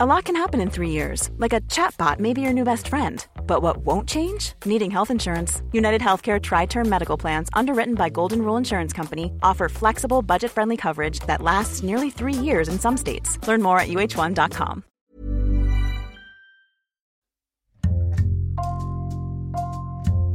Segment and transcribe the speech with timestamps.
[0.00, 2.86] A lot can happen in three years, like a chatbot may be your new best
[2.86, 3.26] friend.
[3.48, 4.52] But what won't change?
[4.64, 5.60] Needing health insurance.
[5.72, 10.52] United Healthcare Tri Term Medical Plans, underwritten by Golden Rule Insurance Company, offer flexible, budget
[10.52, 13.44] friendly coverage that lasts nearly three years in some states.
[13.48, 14.84] Learn more at uh1.com.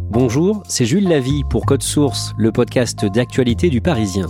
[0.09, 4.29] Bonjour, c'est Jules Lavie pour Code Source, le podcast d'actualité du Parisien.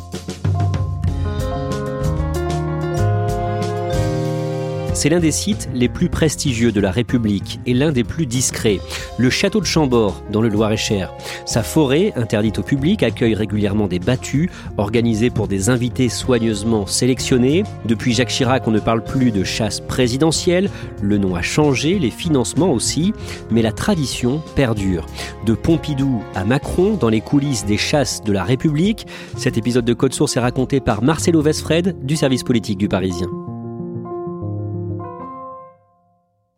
[4.93, 8.79] C'est l'un des sites les plus prestigieux de la République et l'un des plus discrets.
[9.17, 11.13] Le château de Chambord, dans le Loir-et-Cher.
[11.45, 17.63] Sa forêt, interdite au public, accueille régulièrement des battues, organisées pour des invités soigneusement sélectionnés.
[17.85, 20.69] Depuis Jacques Chirac, on ne parle plus de chasse présidentielle.
[21.01, 23.13] Le nom a changé, les financements aussi,
[23.49, 25.07] mais la tradition perdure.
[25.45, 29.07] De Pompidou à Macron, dans les coulisses des chasses de la République,
[29.37, 33.27] cet épisode de Code Source est raconté par Marcelo Vesfred du service politique du Parisien.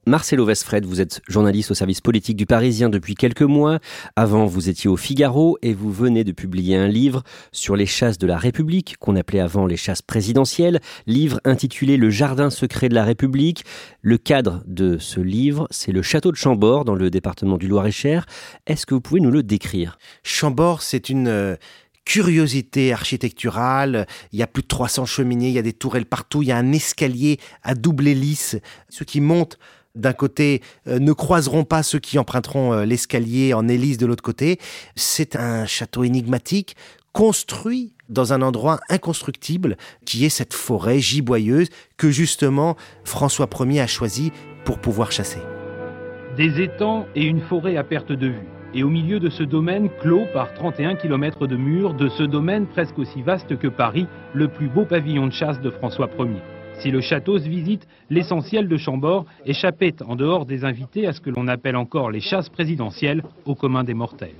[0.07, 3.79] Marcelo Vesfred, vous êtes journaliste au service politique du Parisien depuis quelques mois.
[4.15, 8.19] Avant, vous étiez au Figaro et vous venez de publier un livre sur les chasses
[8.19, 10.79] de la République, qu'on appelait avant les chasses présidentielles.
[11.07, 13.65] Livre intitulé Le jardin secret de la République.
[14.03, 18.27] Le cadre de ce livre, c'est le château de Chambord, dans le département du Loir-et-Cher.
[18.67, 19.97] Est-ce que vous pouvez nous le décrire?
[20.21, 21.55] Chambord, c'est une euh,
[22.05, 24.05] curiosité architecturale.
[24.31, 26.51] Il y a plus de 300 cheminées, il y a des tourelles partout, il y
[26.51, 28.55] a un escalier à double hélice.
[28.89, 29.57] Ceux qui montent
[29.95, 34.23] d'un côté euh, ne croiseront pas ceux qui emprunteront euh, l'escalier en hélice de l'autre
[34.23, 34.59] côté.
[34.95, 36.75] C'est un château énigmatique
[37.13, 43.87] construit dans un endroit inconstructible qui est cette forêt giboyeuse que justement François Ier a
[43.87, 44.31] choisi
[44.65, 45.39] pour pouvoir chasser.
[46.35, 48.47] Des étangs et une forêt à perte de vue.
[48.73, 52.67] Et au milieu de ce domaine clos par 31 km de murs, de ce domaine
[52.67, 56.41] presque aussi vaste que Paris, le plus beau pavillon de chasse de François Ier.
[56.79, 61.21] Si le château se visite, l'essentiel de Chambord échappait, en dehors des invités, à ce
[61.21, 64.35] que l'on appelle encore les chasses présidentielles, au commun des mortels.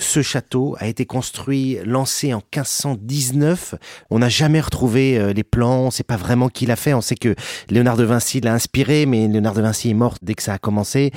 [0.00, 3.74] Ce château a été construit, lancé en 1519.
[4.08, 6.94] On n'a jamais retrouvé euh, les plans, on ne sait pas vraiment qui l'a fait.
[6.94, 7.34] On sait que
[7.68, 10.58] Léonard de Vinci l'a inspiré, mais Léonard de Vinci est mort dès que ça a
[10.58, 11.12] commencé.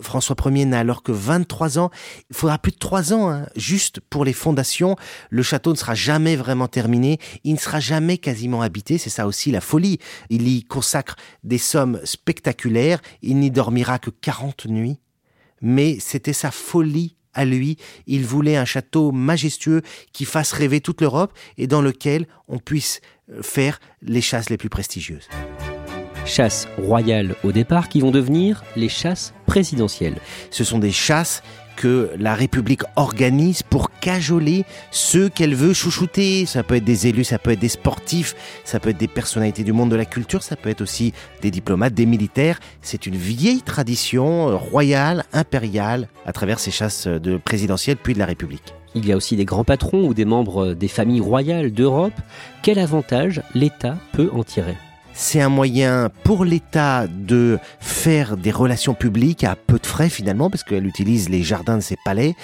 [0.00, 1.90] François Ier n'a alors que 23 ans.
[2.28, 4.96] Il faudra plus de 3 ans, hein, juste pour les fondations.
[5.30, 7.18] Le château ne sera jamais vraiment terminé.
[7.44, 8.98] Il ne sera jamais quasiment habité.
[8.98, 9.98] C'est ça aussi la folie.
[10.28, 11.14] Il y consacre
[11.44, 13.00] des sommes spectaculaires.
[13.22, 14.98] Il n'y dormira que 40 nuits.
[15.60, 17.76] Mais c'était sa folie à lui.
[18.06, 23.00] Il voulait un château majestueux qui fasse rêver toute l'Europe et dans lequel on puisse
[23.30, 25.28] euh, faire les chasses les plus prestigieuses.
[26.26, 30.16] Chasses royales au départ qui vont devenir les chasses présidentielles.
[30.50, 31.42] Ce sont des chasses
[31.76, 36.46] que la République organise pour cajoler ceux qu'elle veut chouchouter.
[36.46, 39.64] Ça peut être des élus, ça peut être des sportifs, ça peut être des personnalités
[39.64, 42.60] du monde de la culture, ça peut être aussi des diplomates, des militaires.
[42.82, 48.26] C'est une vieille tradition royale, impériale, à travers ces chasses de présidentielles puis de la
[48.26, 48.74] République.
[48.94, 52.14] Il y a aussi des grands patrons ou des membres des familles royales d'Europe.
[52.62, 54.76] Quel avantage l'État peut en tirer?
[55.14, 60.50] C'est un moyen pour l'État de faire des relations publiques à peu de frais finalement,
[60.50, 62.34] parce qu'elle utilise les jardins de ses palais.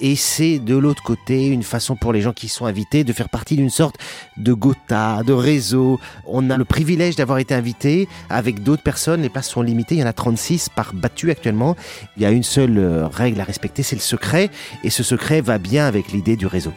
[0.00, 3.28] Et c'est de l'autre côté une façon pour les gens qui sont invités de faire
[3.28, 3.96] partie d'une sorte
[4.36, 5.98] de gotha, de réseau.
[6.26, 9.22] On a le privilège d'avoir été invité avec d'autres personnes.
[9.22, 9.96] Les places sont limitées.
[9.96, 11.76] Il y en a 36 par battu actuellement.
[12.16, 14.50] Il y a une seule euh, règle à respecter, c'est le secret.
[14.84, 16.72] Et ce secret va bien avec l'idée du réseau.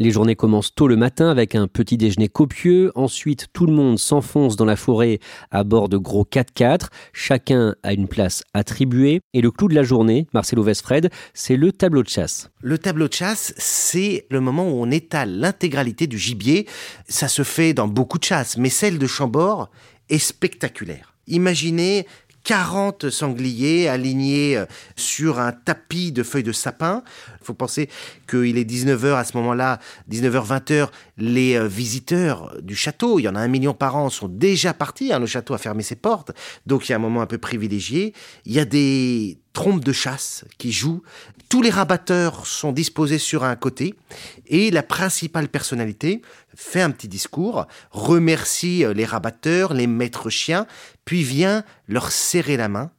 [0.00, 2.90] Les journées commencent tôt le matin avec un petit déjeuner copieux.
[2.94, 5.18] Ensuite, tout le monde s'enfonce dans la forêt
[5.50, 6.86] à bord de gros 4x4.
[7.12, 9.20] Chacun a une place attribuée.
[9.34, 12.48] Et le clou de la journée, Marcelo Vesfred, c'est le tableau de chasse.
[12.62, 16.66] Le tableau de chasse, c'est le moment où on étale l'intégralité du gibier.
[17.06, 19.68] Ça se fait dans beaucoup de chasses, mais celle de Chambord
[20.08, 21.14] est spectaculaire.
[21.26, 22.06] Imaginez
[22.44, 27.02] 40 sangliers alignés euh, sur un tapis de feuilles de sapin.
[27.40, 27.88] Il faut penser
[28.28, 29.78] qu'il est 19h à ce moment-là,
[30.10, 34.10] 19h, 20h, les euh, visiteurs du château, il y en a un million par an,
[34.10, 35.12] sont déjà partis.
[35.12, 36.32] Hein, le château a fermé ses portes,
[36.66, 38.14] donc il y a un moment un peu privilégié.
[38.44, 41.02] Il y a des trompes de chasse qui jouent.
[41.48, 43.94] Tous les rabatteurs sont disposés sur un côté
[44.46, 46.22] et la principale personnalité
[46.54, 50.66] fait un petit discours, remercie euh, les rabatteurs, les maîtres chiens,
[51.04, 52.90] puis vient leur serrer la main.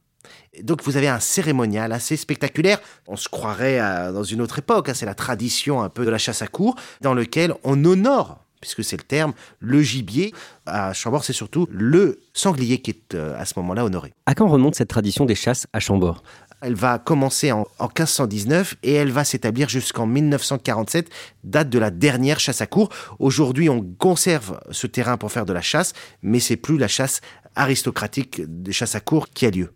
[0.62, 2.80] Donc vous avez un cérémonial assez spectaculaire.
[3.06, 3.78] On se croirait
[4.12, 4.90] dans une autre époque.
[4.90, 4.94] Hein.
[4.94, 8.82] c'est la tradition un peu de la chasse à cour, dans lequel on honore puisque
[8.82, 10.32] c'est le terme, le gibier.
[10.64, 14.14] À Chambord, c'est surtout le sanglier qui est euh, à ce moment-là honoré.
[14.24, 16.22] À quand remonte cette tradition des chasses à Chambord?
[16.62, 21.10] Elle va commencer en, en 1519 et elle va s'établir jusqu'en 1947,
[21.42, 22.88] date de la dernière chasse à cour.
[23.18, 25.92] Aujourd'hui, on conserve ce terrain pour faire de la chasse,
[26.22, 27.20] mais c'est plus la chasse
[27.56, 29.74] aristocratique des chasses à cour qui a lieu.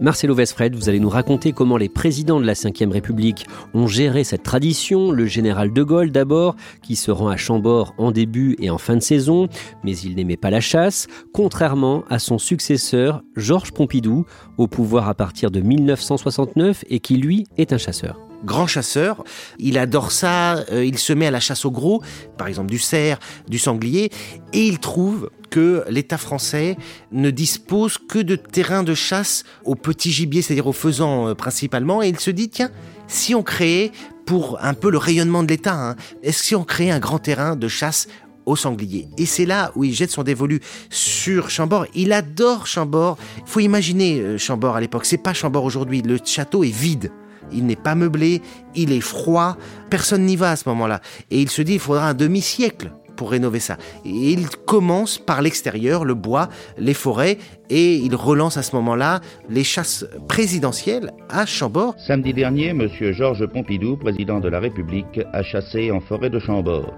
[0.00, 4.22] Marcelo Vesfred, vous allez nous raconter comment les présidents de la Ve République ont géré
[4.22, 5.10] cette tradition.
[5.10, 8.94] Le général de Gaulle d'abord, qui se rend à Chambord en début et en fin
[8.94, 9.48] de saison,
[9.82, 14.24] mais il n'aimait pas la chasse, contrairement à son successeur Georges Pompidou,
[14.56, 19.24] au pouvoir à partir de 1969 et qui lui est un chasseur grand chasseur.
[19.58, 20.56] Il adore ça.
[20.72, 22.02] Euh, il se met à la chasse au gros,
[22.36, 23.18] par exemple du cerf,
[23.48, 24.10] du sanglier,
[24.52, 26.76] et il trouve que l'État français
[27.10, 32.02] ne dispose que de terrains de chasse au petit gibier, c'est-à-dire aux faisans euh, principalement,
[32.02, 32.70] et il se dit, tiens,
[33.06, 33.92] si on créait,
[34.26, 37.56] pour un peu le rayonnement de l'État, hein, est-ce si on créait un grand terrain
[37.56, 38.08] de chasse
[38.48, 39.08] au sanglier.
[39.18, 40.60] Et c'est là où il jette son dévolu
[40.90, 41.86] sur Chambord.
[41.94, 43.18] Il adore Chambord.
[43.44, 45.04] Faut imaginer euh, Chambord à l'époque.
[45.04, 46.02] C'est pas Chambord aujourd'hui.
[46.02, 47.12] Le château est vide.
[47.52, 48.42] Il n'est pas meublé,
[48.74, 49.56] il est froid,
[49.90, 51.00] personne n'y va à ce moment-là.
[51.30, 53.76] Et il se dit, il faudra un demi-siècle pour rénover ça.
[54.06, 56.48] Et il commence par l'extérieur, le bois,
[56.78, 57.36] les forêts,
[57.68, 61.96] et il relance à ce moment-là les chasses présidentielles à Chambord.
[61.98, 62.88] Samedi dernier, M.
[63.12, 66.94] Georges Pompidou, président de la République, a chassé en forêt de Chambord.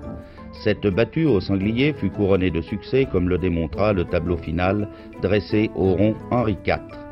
[0.62, 4.88] Cette battue au sanglier fut couronnée de succès, comme le démontra le tableau final
[5.22, 7.09] dressé au rond Henri IV.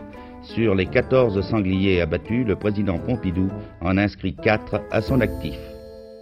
[0.55, 3.51] Sur les 14 sangliers abattus, le président Pompidou
[3.83, 5.57] en inscrit 4 à son actif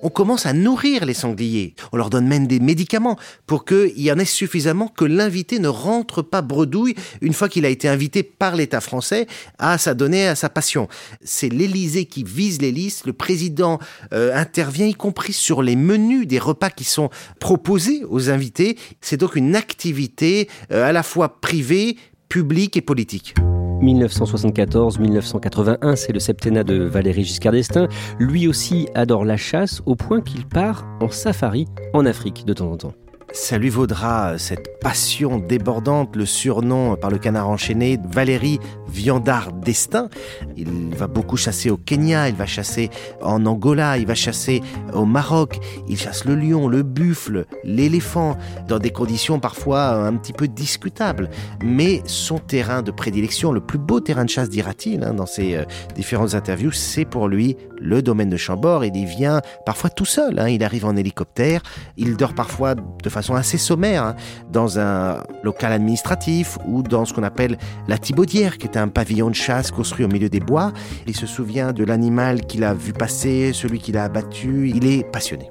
[0.02, 1.74] on commence à nourrir les sangliers.
[1.90, 5.66] On leur donne même des médicaments pour qu'il y en ait suffisamment que l'invité ne
[5.66, 9.26] rentre pas bredouille une fois qu'il a été invité par l'État français
[9.58, 10.86] à s'adonner à sa passion.
[11.24, 13.06] C'est l'Élysée qui vise les listes.
[13.06, 13.80] Le président
[14.12, 18.76] euh, intervient y compris sur les menus des repas qui sont proposés aux invités.
[19.00, 21.96] C'est donc une activité euh, à la fois privée,
[22.28, 23.34] publique et politique.
[23.82, 27.88] 1974-1981, c'est le septennat de Valéry Giscard d'Estaing.
[28.18, 32.72] Lui aussi adore la chasse au point qu'il part en safari en Afrique de temps
[32.72, 32.94] en temps
[33.36, 40.08] ça lui vaudra cette passion débordante, le surnom par le canard enchaîné, Valérie Viandard d'Estaing.
[40.56, 42.88] Il va beaucoup chasser au Kenya, il va chasser
[43.20, 44.62] en Angola, il va chasser
[44.94, 48.38] au Maroc, il chasse le lion, le buffle, l'éléphant,
[48.68, 51.28] dans des conditions parfois un petit peu discutables.
[51.62, 55.56] Mais son terrain de prédilection, le plus beau terrain de chasse, dira-t-il, hein, dans ses
[55.56, 58.84] euh, différentes interviews, c'est pour lui le domaine de Chambord.
[58.84, 60.48] Il y vient parfois tout seul, hein.
[60.48, 61.62] il arrive en hélicoptère,
[61.98, 64.16] il dort parfois de façon assez sommaire, hein,
[64.52, 67.58] dans un local administratif ou dans ce qu'on appelle
[67.88, 70.72] la Thibaudière, qui est un pavillon de chasse construit au milieu des bois.
[71.06, 74.70] Il se souvient de l'animal qu'il a vu passer, celui qu'il a abattu.
[74.74, 75.50] Il est passionné.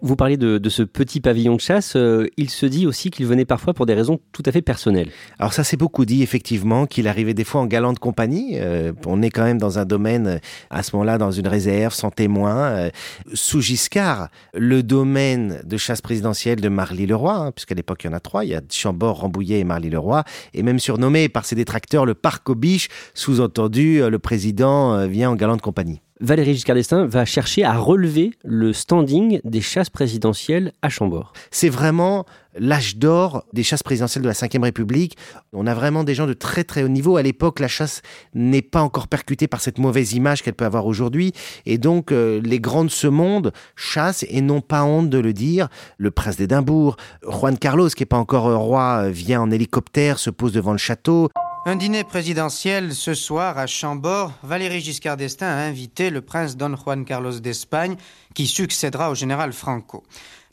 [0.00, 1.94] Vous parlez de, ce petit pavillon de chasse.
[1.96, 5.10] Euh, il se dit aussi qu'il venait parfois pour des raisons tout à fait personnelles.
[5.38, 8.52] Alors ça, c'est beaucoup dit effectivement qu'il arrivait des fois en galante compagnie.
[8.54, 10.38] Euh, on est quand même dans un domaine euh,
[10.70, 12.90] à ce moment-là dans une réserve sans témoin.
[13.32, 18.16] sous Giscard, le domaine de chasse présidentielle de Marly-le-Roi, hein, puisqu'à l'époque il y en
[18.16, 18.44] a trois.
[18.44, 20.24] Il y a Chambord, Rambouillet et Marly-le-Roi,
[20.54, 22.88] et même surnommé par ses détracteurs le parc aux biches.
[23.14, 26.00] Sous-entendu, le président vient en galante compagnie.
[26.20, 31.32] Valéry Giscard d'Estaing va chercher à relever le standing des chasses présidentielles à Chambord.
[31.50, 32.26] C'est vraiment
[32.58, 35.16] l'âge d'or des chasses présidentielles de la Ve République.
[35.52, 37.16] On a vraiment des gens de très très haut niveau.
[37.16, 38.02] À l'époque, la chasse
[38.34, 41.32] n'est pas encore percutée par cette mauvaise image qu'elle peut avoir aujourd'hui.
[41.66, 45.32] Et donc, euh, les grands de ce monde chassent et n'ont pas honte de le
[45.32, 45.68] dire.
[45.98, 46.96] Le prince d'Édimbourg,
[47.28, 51.28] Juan Carlos, qui n'est pas encore roi, vient en hélicoptère, se pose devant le château.
[51.68, 54.32] Un dîner présidentiel ce soir à Chambord.
[54.42, 57.96] Valéry Giscard d'Estaing a invité le prince Don Juan Carlos d'Espagne,
[58.34, 60.02] qui succédera au général Franco.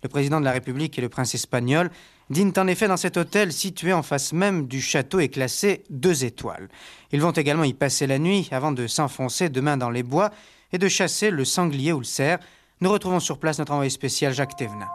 [0.03, 1.89] Le président de la République et le prince espagnol
[2.29, 6.25] dînent en effet dans cet hôtel situé en face même du château et classé deux
[6.25, 6.67] étoiles.
[7.13, 10.31] Ils vont également y passer la nuit avant de s'enfoncer demain dans les bois
[10.73, 12.39] et de chasser le sanglier ou le cerf.
[12.81, 14.89] Nous retrouvons sur place notre envoyé spécial Jacques Thévenin.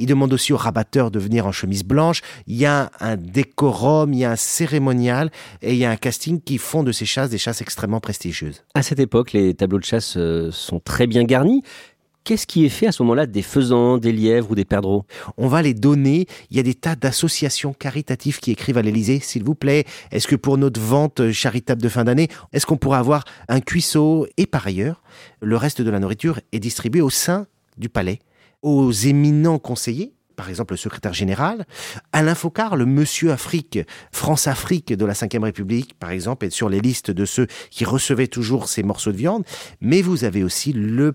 [0.00, 2.22] Il demande aussi aux rabatteurs de venir en chemise blanche.
[2.46, 5.30] Il y a un décorum, il y a un cérémonial
[5.60, 8.64] et il y a un casting qui font de ces chasses des chasses extrêmement prestigieuses.
[8.74, 11.62] À cette époque, les tableaux de chasse euh, sont très bien garnis.
[12.24, 15.04] Qu'est-ce qui est fait à ce moment-là des faisans, des lièvres ou des perdreaux?
[15.36, 16.26] On va les donner.
[16.50, 19.84] Il y a des tas d'associations caritatives qui écrivent à l'Élysée, s'il vous plaît.
[20.12, 24.26] Est-ce que pour notre vente charitable de fin d'année, est-ce qu'on pourrait avoir un cuisseau?
[24.38, 25.02] Et par ailleurs,
[25.42, 28.18] le reste de la nourriture est distribué au sein du palais
[28.62, 31.66] aux éminents conseillers, par exemple le secrétaire général,
[32.12, 33.78] Alain Focard, le monsieur Afrique,
[34.12, 38.26] France-Afrique de la Ve République, par exemple, est sur les listes de ceux qui recevaient
[38.26, 39.44] toujours ces morceaux de viande,
[39.80, 41.14] mais vous avez aussi le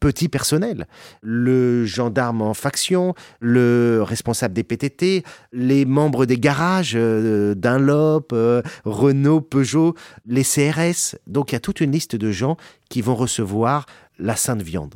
[0.00, 0.86] petit personnel,
[1.22, 8.62] le gendarme en faction, le responsable des PTT, les membres des garages euh, Dunlop, euh,
[8.84, 9.94] Renault, Peugeot,
[10.26, 11.16] les CRS.
[11.26, 12.56] Donc il y a toute une liste de gens
[12.90, 13.86] qui vont recevoir
[14.18, 14.94] la sainte viande.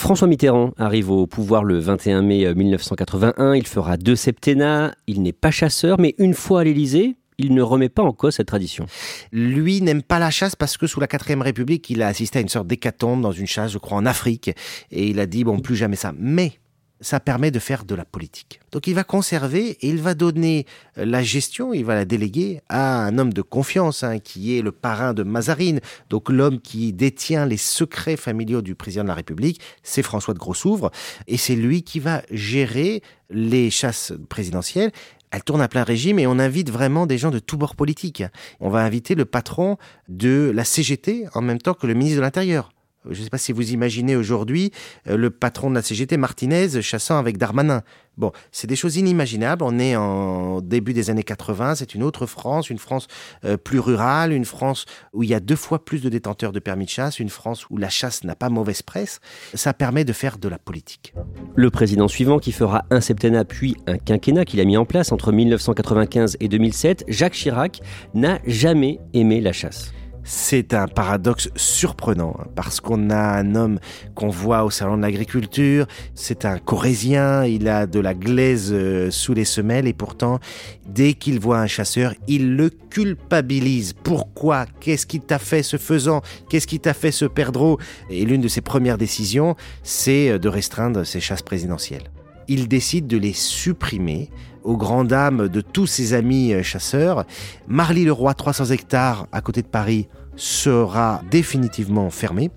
[0.00, 3.54] François Mitterrand arrive au pouvoir le 21 mai 1981.
[3.54, 4.94] Il fera deux septennats.
[5.06, 8.36] Il n'est pas chasseur, mais une fois à l'Élysée, il ne remet pas en cause
[8.36, 8.86] cette tradition.
[9.30, 12.42] Lui n'aime pas la chasse parce que sous la 4ème République, il a assisté à
[12.42, 14.50] une sorte d'hécatombe dans une chasse, je crois, en Afrique.
[14.90, 16.14] Et il a dit, bon, plus jamais ça.
[16.18, 16.59] Mais
[17.00, 18.60] ça permet de faire de la politique.
[18.72, 20.66] Donc il va conserver et il va donner
[20.98, 24.62] euh, la gestion, il va la déléguer à un homme de confiance, hein, qui est
[24.62, 29.14] le parrain de Mazarine, donc l'homme qui détient les secrets familiaux du président de la
[29.14, 30.90] République, c'est François de Grossouvre,
[31.26, 34.92] et c'est lui qui va gérer les chasses présidentielles
[35.30, 38.24] elle tourne à plein régime et on invite vraiment des gens de tous bords politiques.
[38.58, 39.78] On va inviter le patron
[40.08, 42.72] de la CGT en même temps que le ministre de l'Intérieur.
[43.08, 44.72] Je ne sais pas si vous imaginez aujourd'hui
[45.08, 47.82] euh, le patron de la CGT, Martinez, chassant avec Darmanin.
[48.18, 49.64] Bon, c'est des choses inimaginables.
[49.64, 53.06] On est en début des années 80, c'est une autre France, une France
[53.46, 56.58] euh, plus rurale, une France où il y a deux fois plus de détenteurs de
[56.58, 59.20] permis de chasse, une France où la chasse n'a pas mauvaise presse.
[59.54, 61.14] Ça permet de faire de la politique.
[61.56, 65.10] Le président suivant, qui fera un septennat puis un quinquennat qu'il a mis en place
[65.12, 67.80] entre 1995 et 2007, Jacques Chirac,
[68.12, 69.92] n'a jamais aimé la chasse.
[70.32, 73.80] C'est un paradoxe surprenant hein, parce qu'on a un homme
[74.14, 79.10] qu'on voit au salon de l'agriculture, c'est un corésien, il a de la glaise euh,
[79.10, 80.38] sous les semelles et pourtant,
[80.86, 83.92] dès qu'il voit un chasseur, il le culpabilise.
[83.92, 84.66] Pourquoi?
[84.78, 86.22] Qu'est-ce qui t'a fait ce faisant?
[86.48, 87.80] Qu'est-ce qui t'a fait ce perdreau?
[88.08, 92.04] Et l'une de ses premières décisions, c'est euh, de restreindre ses chasses présidentielles.
[92.46, 94.30] Il décide de les supprimer
[94.62, 97.24] aux grandes dames de tous ses amis euh, chasseurs.
[97.66, 100.08] Marly-le-Roi, 300 hectares à côté de Paris,
[100.40, 102.50] sera définitivement fermé.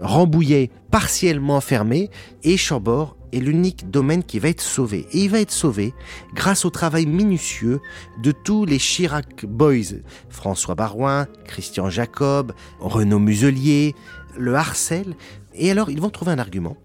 [0.00, 2.10] Rambouillet, partiellement fermé.
[2.44, 5.06] Et Chambord est l'unique domaine qui va être sauvé.
[5.12, 5.92] Et il va être sauvé
[6.34, 7.80] grâce au travail minutieux
[8.22, 9.96] de tous les Chirac Boys.
[10.28, 13.94] François Barouin, Christian Jacob, Renaud Muselier,
[14.38, 15.16] le Harcel.
[15.54, 16.76] Et alors, ils vont trouver un argument.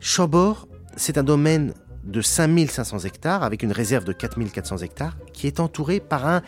[0.00, 1.72] Chambord, c'est un domaine
[2.02, 6.42] de 5500 hectares avec une réserve de 4400 hectares qui est entourée par un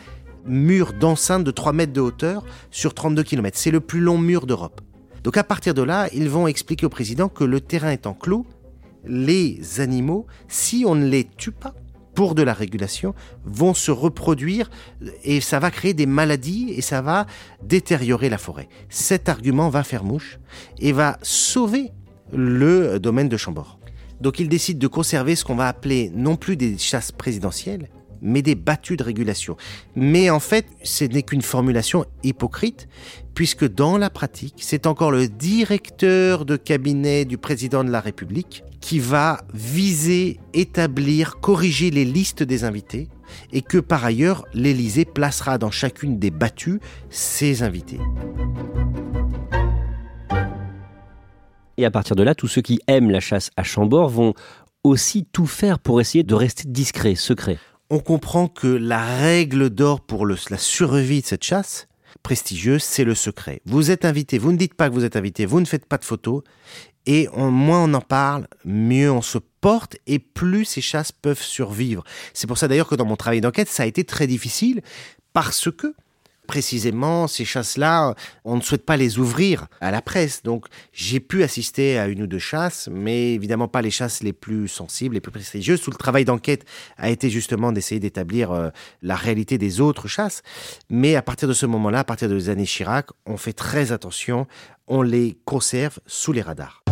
[0.47, 3.57] mur d'enceinte de 3 mètres de hauteur sur 32 km.
[3.57, 4.81] C'est le plus long mur d'Europe.
[5.23, 8.45] Donc à partir de là, ils vont expliquer au président que le terrain étant clos,
[9.05, 11.73] les animaux, si on ne les tue pas
[12.15, 13.13] pour de la régulation,
[13.45, 14.69] vont se reproduire
[15.23, 17.27] et ça va créer des maladies et ça va
[17.61, 18.69] détériorer la forêt.
[18.89, 20.39] Cet argument va faire mouche
[20.79, 21.91] et va sauver
[22.33, 23.79] le domaine de Chambord.
[24.19, 27.89] Donc il décide de conserver ce qu'on va appeler non plus des chasses présidentielles,
[28.21, 29.57] mais des battues de régulation.
[29.95, 32.87] Mais en fait, ce n'est qu'une formulation hypocrite,
[33.33, 38.63] puisque dans la pratique, c'est encore le directeur de cabinet du président de la République
[38.81, 43.09] qui va viser, établir, corriger les listes des invités,
[43.51, 47.99] et que par ailleurs, l'Élysée placera dans chacune des battues ses invités.
[51.77, 54.33] Et à partir de là, tous ceux qui aiment la chasse à Chambord vont
[54.83, 57.59] aussi tout faire pour essayer de rester discret, secret.
[57.89, 61.87] On comprend que la règle d'or pour la survie de cette chasse
[62.21, 63.61] prestigieuse, c'est le secret.
[63.65, 65.97] Vous êtes invité, vous ne dites pas que vous êtes invité, vous ne faites pas
[65.97, 66.43] de photos,
[67.05, 72.03] et moins on en parle, mieux on se porte, et plus ces chasses peuvent survivre.
[72.33, 74.81] C'est pour ça d'ailleurs que dans mon travail d'enquête, ça a été très difficile,
[75.31, 75.93] parce que
[76.47, 80.41] précisément, ces chasses-là, on ne souhaite pas les ouvrir à la presse.
[80.43, 84.33] Donc, j'ai pu assister à une ou deux chasses, mais évidemment pas les chasses les
[84.33, 85.81] plus sensibles, les plus prestigieuses.
[85.81, 86.65] Tout le travail d'enquête
[86.97, 88.69] a été justement d'essayer d'établir euh,
[89.01, 90.41] la réalité des autres chasses.
[90.89, 94.47] Mais à partir de ce moment-là, à partir des années Chirac, on fait très attention,
[94.87, 96.86] on les conserve sous les radars.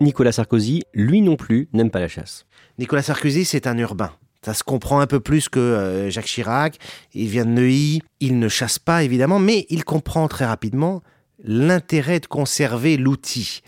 [0.00, 2.46] Nicolas Sarkozy, lui non plus, n'aime pas la chasse.
[2.78, 4.12] Nicolas Sarkozy, c'est un urbain.
[4.44, 6.78] Ça se comprend un peu plus que euh, Jacques Chirac.
[7.12, 8.02] Il vient de Neuilly.
[8.20, 11.02] Il ne chasse pas, évidemment, mais il comprend très rapidement
[11.42, 13.62] l'intérêt de conserver l'outil.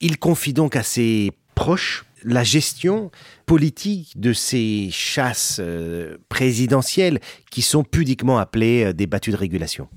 [0.00, 3.10] Il confie donc à ses proches la gestion
[3.46, 7.20] politique de ces chasses euh, présidentielles
[7.50, 9.88] qui sont pudiquement appelées euh, des battues de régulation.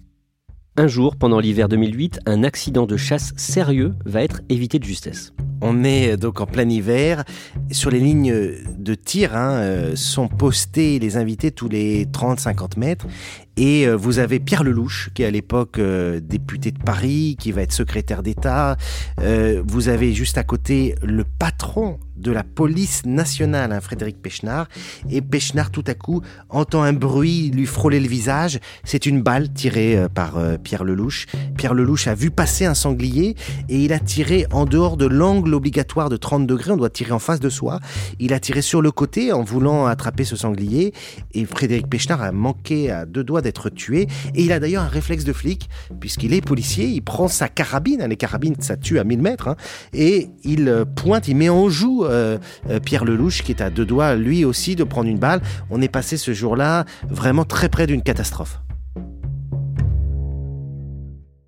[0.77, 5.31] Un jour, pendant l'hiver 2008, un accident de chasse sérieux va être évité de justesse.
[5.61, 7.23] On est donc en plein hiver.
[7.71, 13.07] Sur les lignes de tir hein, euh, sont postés les invités tous les 30-50 mètres.
[13.57, 17.51] Et euh, vous avez Pierre Lelouch, qui est à l'époque euh, député de Paris, qui
[17.51, 18.77] va être secrétaire d'État.
[19.21, 24.67] Euh, vous avez juste à côté le patron de la police nationale, hein, Frédéric Pechnard.
[25.09, 28.59] Et Pechnard, tout à coup, entend un bruit lui frôler le visage.
[28.83, 31.27] C'est une balle tirée euh, par euh, Pierre Lelouch.
[31.57, 33.35] Pierre Lelouch a vu passer un sanglier
[33.69, 36.71] et il a tiré en dehors de l'angle obligatoire de 30 degrés.
[36.71, 37.79] On doit tirer en face de soi.
[38.19, 40.93] Il a tiré sur le côté en voulant attraper ce sanglier.
[41.33, 44.07] Et Frédéric Pechnard a manqué à deux doigts d'être tué.
[44.35, 46.85] Et il a d'ailleurs un réflexe de flic, puisqu'il est policier.
[46.87, 48.01] Il prend sa carabine.
[48.01, 49.47] Hein, les carabines, ça tue à 1000 mètres.
[49.47, 49.55] Hein,
[49.93, 52.37] et il euh, pointe, il met en joue euh,
[52.69, 55.41] euh, Pierre Lelouch qui est à deux doigts lui aussi de prendre une balle.
[55.69, 58.59] On est passé ce jour-là vraiment très près d'une catastrophe.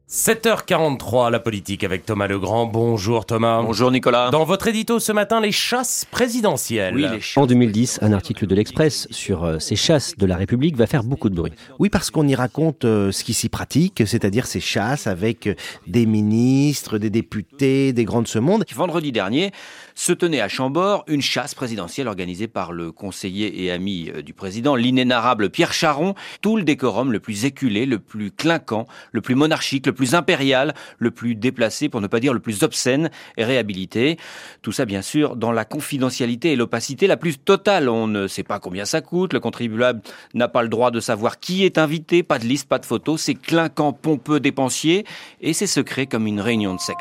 [0.09, 2.65] 7h43, la politique avec Thomas Legrand.
[2.65, 3.61] Bonjour Thomas.
[3.61, 4.29] Bonjour Nicolas.
[4.29, 6.95] Dans votre édito ce matin, les chasses présidentielles.
[6.95, 10.37] Oui, les chasses En 2010, un article de l'Express sur euh, ces chasses de la
[10.37, 11.51] République va faire beaucoup de bruit.
[11.79, 15.55] Oui, parce qu'on y raconte euh, ce qui s'y pratique, c'est-à-dire ces chasses avec euh,
[15.87, 18.63] des ministres, des députés, des grands de ce monde.
[18.73, 19.51] Vendredi dernier,
[19.93, 24.75] se tenait à Chambord une chasse présidentielle organisée par le conseiller et ami du président,
[24.75, 26.15] l'inénarrable Pierre Charon.
[26.39, 30.73] Tout le décorum le plus éculé, le plus clinquant, le plus monarchique, le plus impérial,
[30.97, 34.17] le plus déplacé, pour ne pas dire le plus obscène, est réhabilité.
[34.61, 37.89] Tout ça, bien sûr, dans la confidentialité et l'opacité la plus totale.
[37.89, 40.01] On ne sait pas combien ça coûte, le contribuable
[40.33, 43.21] n'a pas le droit de savoir qui est invité, pas de liste, pas de photos,
[43.21, 45.05] c'est clinquant, pompeux, dépensier,
[45.41, 46.99] et c'est secret comme une réunion de secte.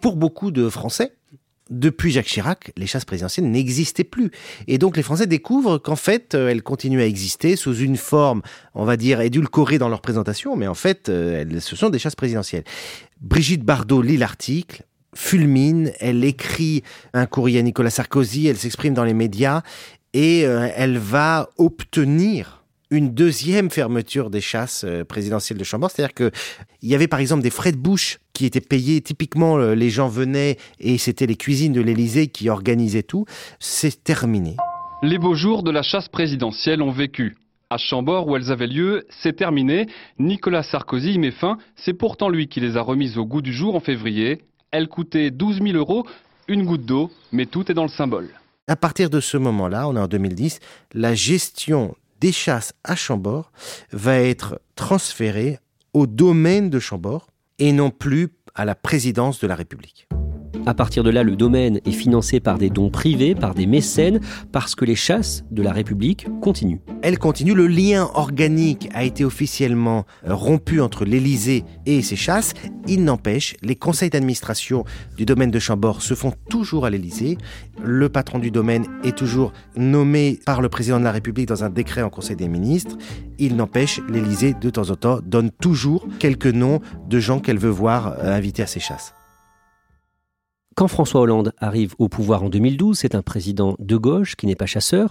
[0.00, 1.15] Pour beaucoup de Français,
[1.70, 4.30] depuis Jacques Chirac, les chasses présidentielles n'existaient plus.
[4.68, 8.42] Et donc les Français découvrent qu'en fait, euh, elles continuent à exister sous une forme,
[8.74, 11.98] on va dire, édulcorée dans leur présentation, mais en fait, euh, elles, ce sont des
[11.98, 12.64] chasses présidentielles.
[13.20, 16.82] Brigitte Bardot lit l'article, fulmine, elle écrit
[17.14, 19.62] un courrier à Nicolas Sarkozy, elle s'exprime dans les médias,
[20.12, 25.90] et euh, elle va obtenir une deuxième fermeture des chasses euh, présidentielles de Chambord.
[25.90, 26.30] C'est-à-dire que
[26.82, 29.00] il y avait par exemple des frais de bouche qui étaient payés.
[29.00, 33.24] Typiquement, euh, les gens venaient et c'était les cuisines de l'Élysée qui organisaient tout.
[33.58, 34.56] C'est terminé.
[35.02, 37.36] Les beaux jours de la chasse présidentielle ont vécu.
[37.68, 39.86] À Chambord, où elles avaient lieu, c'est terminé.
[40.20, 41.58] Nicolas Sarkozy y met fin.
[41.74, 44.42] C'est pourtant lui qui les a remises au goût du jour en février.
[44.70, 46.06] Elles coûtaient 12 000 euros,
[46.46, 48.28] une goutte d'eau, mais tout est dans le symbole.
[48.68, 50.60] À partir de ce moment-là, on est en 2010,
[50.94, 53.52] la gestion des chasses à Chambord
[53.92, 55.58] va être transférée
[55.92, 60.08] au domaine de Chambord et non plus à la présidence de la République.
[60.66, 64.20] À partir de là, le domaine est financé par des dons privés, par des mécènes,
[64.52, 66.80] parce que les chasses de la République continuent.
[67.02, 72.54] Elle continue, le lien organique a été officiellement euh, rompu entre l'Élysée et ses chasses.
[72.88, 74.84] Il n'empêche, les conseils d'administration
[75.16, 77.38] du domaine de Chambord se font toujours à l'Élysée.
[77.84, 81.70] Le patron du domaine est toujours nommé par le président de la République dans un
[81.70, 82.96] décret en Conseil des ministres.
[83.38, 87.70] Il n'empêche, l'Élysée, de temps en temps, donne toujours quelques noms de gens qu'elle veut
[87.70, 89.15] voir euh, invités à ses chasses.
[90.76, 94.54] Quand François Hollande arrive au pouvoir en 2012, c'est un président de gauche qui n'est
[94.56, 95.10] pas chasseur.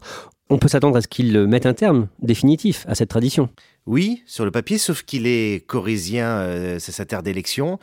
[0.51, 3.49] On peut s'attendre à ce qu'il mette un terme définitif à cette tradition.
[3.88, 7.80] Oui, sur le papier, sauf qu'il est corésien, euh, c'est sa terre d'élection,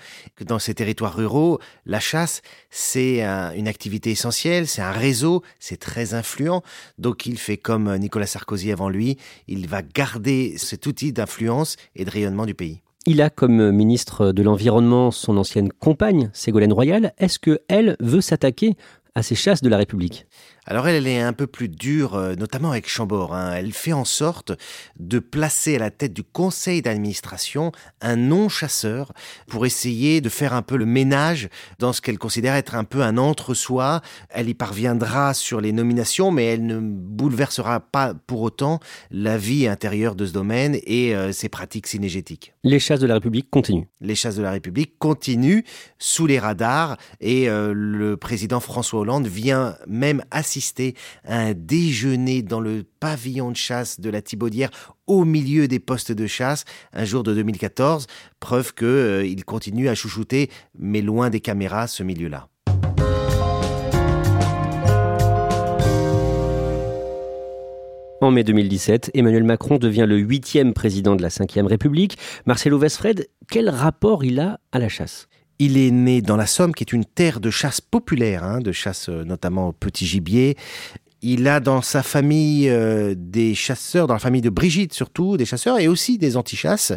[0.47, 5.77] dans ces territoires ruraux, la chasse, c'est un- une activité essentielle, c'est un réseau, c'est
[5.77, 6.63] très influent.
[6.99, 9.17] Donc il fait comme Nicolas Sarkozy avant lui,
[9.49, 12.81] il va garder cet outil d'influence et de rayonnement du pays.
[13.05, 17.13] Il a comme ministre de l'Environnement son ancienne compagne, Ségolène Royal.
[17.19, 18.77] Est-ce que elle veut s'attaquer
[19.15, 20.27] à ces chasses de la République
[20.67, 23.35] Alors elle, elle est un peu plus dure, euh, notamment avec Chambord.
[23.35, 23.53] hein.
[23.55, 24.53] Elle fait en sorte
[24.99, 29.13] de placer à la tête du conseil d'administration un non-chasseur
[29.49, 33.03] pour essayer de faire un peu le ménage dans ce qu'elle considère être un peu
[33.03, 34.01] un entre-soi.
[34.31, 39.69] Elle y parviendra sur les nominations, mais elle ne bouleversera pas pour autant la vie
[39.69, 42.55] intérieure de ce domaine et euh, ses pratiques synégétiques.
[42.65, 43.85] Les chasses de la République continuent.
[44.01, 45.65] Les chasses de la République continuent
[45.99, 52.43] sous les radars et euh, le président François Hollande vient même assister à un déjeuner
[52.43, 54.71] dans le pavillon de chasse de la Thibaudière
[55.07, 58.07] au milieu des postes de chasse un jour de 2014,
[58.41, 62.49] preuve que euh, continue à chouchouter mais loin des caméras ce milieu-là.
[68.21, 72.19] En mai 2017, Emmanuel Macron devient le huitième président de la Ve République.
[72.47, 75.27] Marcelo Westfred, quel rapport il a à la chasse?
[75.65, 78.73] Il est né dans la Somme, qui est une terre de chasse populaire, hein, de
[78.73, 80.57] chasse euh, notamment au petit gibier.
[81.23, 85.45] Il a dans sa famille euh, des chasseurs, dans la famille de Brigitte surtout, des
[85.45, 86.93] chasseurs et aussi des antichasses.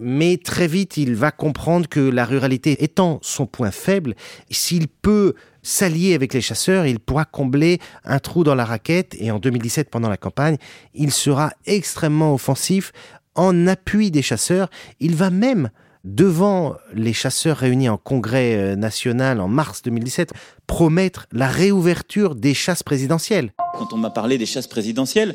[0.00, 4.16] Mais très vite, il va comprendre que la ruralité étant son point faible,
[4.50, 9.16] s'il peut s'allier avec les chasseurs, il pourra combler un trou dans la raquette.
[9.18, 10.58] Et en 2017, pendant la campagne,
[10.92, 12.92] il sera extrêmement offensif
[13.34, 14.68] en appui des chasseurs.
[15.00, 15.70] Il va même
[16.04, 20.32] devant les chasseurs réunis en congrès euh, national en mars 2017,
[20.66, 23.52] promettre la réouverture des chasses présidentielles.
[23.78, 25.34] Quand on m'a parlé des chasses présidentielles,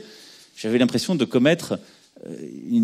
[0.56, 1.80] j'avais l'impression de commettre
[2.28, 2.36] euh,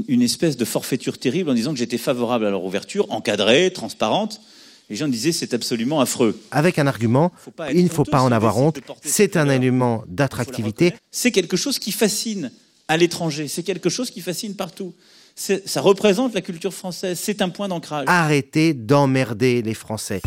[0.08, 4.42] une, espèce de forfaiture terrible en disant que j'étais favorable à leur ouverture, encadrée, transparente.
[4.90, 6.40] Les gens disaient c'est absolument affreux.
[6.52, 7.32] Avec un argument,
[7.72, 10.94] il ne faut pas en avoir honte, c'est un élément d'attractivité.
[11.12, 12.52] C'est quelque chose qui fascine
[12.88, 14.94] à l'étranger, c'est quelque chose qui fascine partout
[15.36, 18.06] ça représente la culture française, c'est un point d'ancrage.
[18.08, 20.22] Arrêtez d'emmerder les Français.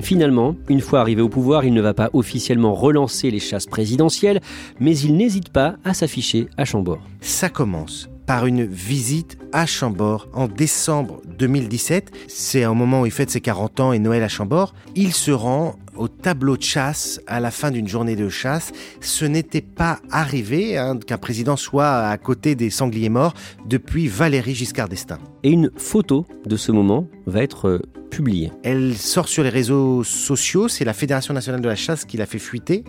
[0.00, 4.40] Finalement, une fois arrivé au pouvoir, il ne va pas officiellement relancer les chasses présidentielles,
[4.80, 6.98] mais il n'hésite pas à s'afficher à Chambord.
[7.20, 12.10] Ça commence par une visite à Chambord en décembre 2017.
[12.26, 14.74] C'est un moment où il fête ses 40 ans et Noël à Chambord.
[14.96, 18.72] Il se rend au tableau de chasse à la fin d'une journée de chasse.
[19.00, 23.34] Ce n'était pas arrivé hein, qu'un président soit à côté des sangliers morts
[23.66, 25.20] depuis Valéry Giscard d'Estaing.
[25.44, 27.78] Et une photo de ce moment va être euh,
[28.10, 28.52] publiée.
[28.62, 32.26] Elle sort sur les réseaux sociaux, c'est la Fédération nationale de la chasse qui l'a
[32.26, 32.84] fait fuiter.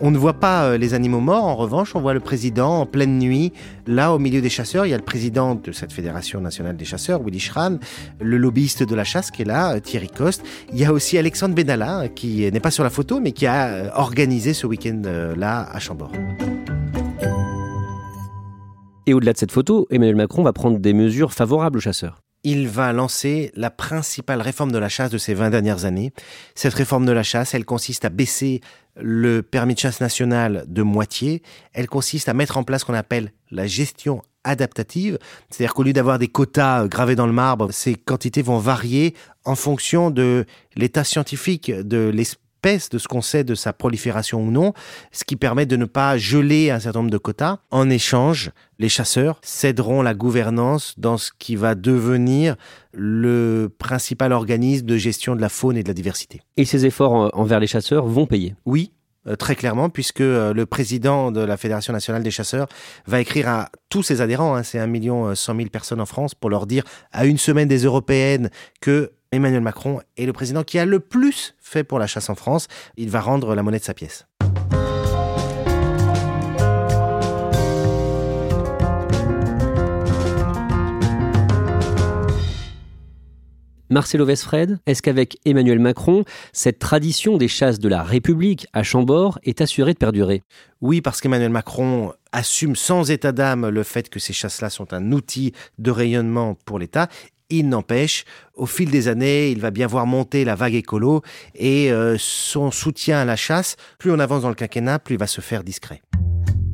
[0.00, 2.86] On ne voit pas euh, les animaux morts, en revanche, on voit le président en
[2.86, 3.52] pleine nuit,
[3.86, 4.86] là au milieu des chasseurs.
[4.86, 7.78] Il y a le président de cette Fédération nationale des chasseurs, Willy Schran,
[8.20, 10.42] le lobbyiste de la chasse qui est là, euh, Thierry Coste.
[10.72, 13.92] Il y a aussi Alexandre Benalla qui n'est pas sur la photo, mais qui a
[13.98, 16.12] organisé ce week-end-là à Chambord.
[19.06, 22.25] Et au-delà de cette photo, Emmanuel Macron va prendre des mesures favorables aux chasseurs.
[22.48, 26.12] Il va lancer la principale réforme de la chasse de ces 20 dernières années.
[26.54, 28.60] Cette réforme de la chasse, elle consiste à baisser
[28.94, 31.42] le permis de chasse national de moitié.
[31.72, 35.18] Elle consiste à mettre en place ce qu'on appelle la gestion adaptative,
[35.50, 39.16] c'est-à-dire qu'au lieu d'avoir des quotas euh, gravés dans le marbre, ces quantités vont varier
[39.44, 44.50] en fonction de l'état scientifique de l'espèce de ce qu'on sait de sa prolifération ou
[44.50, 44.72] non,
[45.12, 47.58] ce qui permet de ne pas geler un certain nombre de quotas.
[47.70, 48.50] En échange,
[48.80, 52.56] les chasseurs céderont la gouvernance dans ce qui va devenir
[52.92, 56.42] le principal organisme de gestion de la faune et de la diversité.
[56.56, 58.56] Et ces efforts envers les chasseurs vont payer?
[58.64, 58.92] Oui,
[59.28, 62.66] euh, très clairement, puisque euh, le président de la Fédération nationale des chasseurs
[63.06, 66.34] va écrire à tous ses adhérents, hein, c'est un million cent mille personnes en France,
[66.34, 68.50] pour leur dire à une semaine des européennes
[68.80, 72.34] que Emmanuel Macron est le président qui a le plus fait pour la chasse en
[72.34, 72.68] France.
[72.96, 74.26] Il va rendre la monnaie de sa pièce.
[83.88, 89.38] Marcelo Vesfred, est-ce qu'avec Emmanuel Macron, cette tradition des chasses de la République à Chambord
[89.44, 90.42] est assurée de perdurer?
[90.80, 95.12] Oui, parce qu'Emmanuel Macron assume sans état d'âme le fait que ces chasses-là sont un
[95.12, 97.08] outil de rayonnement pour l'État
[97.50, 101.22] il n'empêche, au fil des années, il va bien voir monter la vague écolo
[101.54, 105.18] et euh, son soutien à la chasse, plus on avance dans le quinquennat, plus il
[105.18, 106.02] va se faire discret.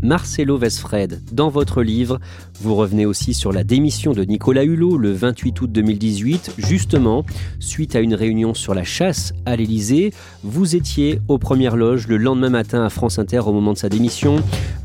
[0.03, 1.23] Marcelo Vesfred.
[1.33, 2.19] Dans votre livre,
[2.61, 7.25] vous revenez aussi sur la démission de Nicolas Hulot le 28 août 2018, justement,
[7.61, 10.13] suite à une réunion sur la chasse à l'Élysée.
[10.43, 13.89] Vous étiez aux premières loges le lendemain matin à France Inter au moment de sa
[13.89, 14.37] démission.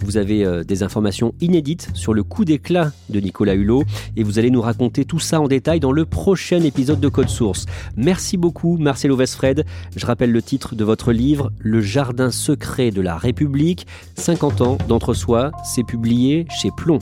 [0.01, 3.83] Vous avez euh, des informations inédites sur le coup d'éclat de Nicolas Hulot
[4.15, 7.29] et vous allez nous raconter tout ça en détail dans le prochain épisode de Code
[7.29, 7.65] Source.
[7.95, 9.65] Merci beaucoup Marcelo Vesfred.
[9.95, 14.77] Je rappelle le titre de votre livre, Le jardin secret de la République, 50 ans
[14.87, 16.99] d'entre soi, c'est publié chez Plomb.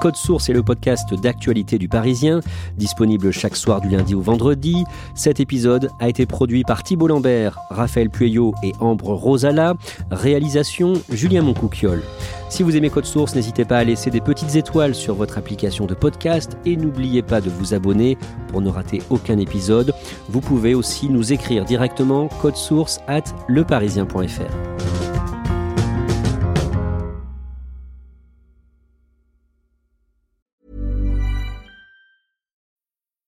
[0.00, 2.40] Code Source est le podcast d'actualité du Parisien,
[2.78, 4.84] disponible chaque soir du lundi au vendredi.
[5.14, 9.74] Cet épisode a été produit par Thibault Lambert, Raphaël Pueyo et Ambre Rosala.
[10.10, 12.02] Réalisation Julien Moncouquiole.
[12.48, 15.84] Si vous aimez Code Source, n'hésitez pas à laisser des petites étoiles sur votre application
[15.84, 18.16] de podcast et n'oubliez pas de vous abonner
[18.48, 19.92] pour ne rater aucun épisode.
[20.30, 24.99] Vous pouvez aussi nous écrire directement source at leparisien.fr.